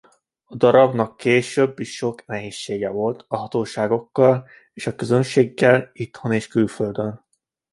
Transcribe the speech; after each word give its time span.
A 0.45 0.55
darabnak 0.55 1.17
később 1.17 1.79
is 1.79 1.95
sok 1.95 2.25
nehézsége 2.25 2.89
volt 2.89 3.25
a 3.27 3.35
hatóságokkal 3.35 4.47
és 4.73 4.93
közönséggel 4.95 5.89
itthon 5.93 6.31
és 6.33 6.47
külföldön. 6.47 7.25